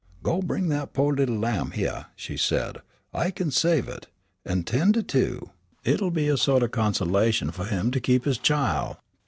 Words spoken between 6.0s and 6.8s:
be a sort of